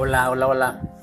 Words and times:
Hola, 0.00 0.30
hola, 0.30 0.46
hola. 0.46 0.97